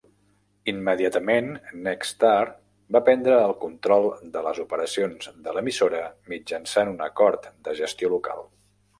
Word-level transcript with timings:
Immediatament, 0.71 1.49
Nexstar 1.87 2.45
va 2.95 3.01
prendre 3.09 3.35
el 3.49 3.53
control 3.65 4.07
de 4.37 4.43
les 4.47 4.61
operacions 4.63 5.27
de 5.49 5.53
l'emissora 5.57 6.01
mitjançant 6.35 6.93
un 6.95 7.05
acord 7.09 7.47
de 7.69 7.75
gestió 7.81 8.11
local. 8.15 8.43